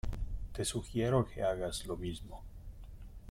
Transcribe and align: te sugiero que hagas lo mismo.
te 0.51 0.65
sugiero 0.65 1.27
que 1.27 1.43
hagas 1.43 1.85
lo 1.85 1.95
mismo. 1.95 2.41